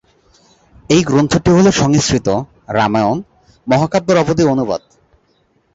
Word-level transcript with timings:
এই 0.89 1.01
গ্রন্থটি 1.03 1.49
হল 1.51 1.67
সংস্কৃত 1.81 2.27
"রামায়ণ" 2.69 3.17
মহাকাব্যের 3.67 4.17
অবধি 4.17 4.43
অনুবাদ। 4.45 4.81